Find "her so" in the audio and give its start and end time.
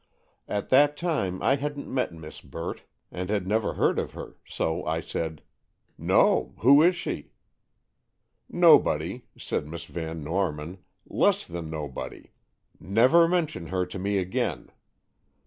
4.13-4.83